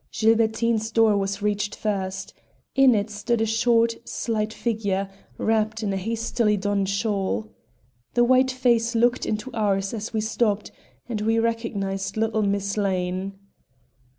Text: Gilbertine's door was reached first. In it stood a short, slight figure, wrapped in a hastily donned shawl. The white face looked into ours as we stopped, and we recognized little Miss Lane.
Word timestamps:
Gilbertine's 0.11 0.89
door 0.89 1.15
was 1.15 1.43
reached 1.43 1.75
first. 1.75 2.33
In 2.73 2.95
it 2.95 3.11
stood 3.11 3.39
a 3.39 3.45
short, 3.45 3.97
slight 4.03 4.51
figure, 4.51 5.07
wrapped 5.37 5.83
in 5.83 5.93
a 5.93 5.97
hastily 5.97 6.57
donned 6.57 6.89
shawl. 6.89 7.51
The 8.15 8.23
white 8.23 8.49
face 8.49 8.95
looked 8.95 9.27
into 9.27 9.51
ours 9.53 9.93
as 9.93 10.11
we 10.11 10.19
stopped, 10.19 10.71
and 11.07 11.21
we 11.21 11.37
recognized 11.37 12.17
little 12.17 12.41
Miss 12.41 12.77
Lane. 12.77 13.37